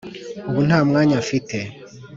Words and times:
ubu 0.49 0.59
nta 0.67 0.79
mwanya 0.89 1.15
mfite. 1.23 1.57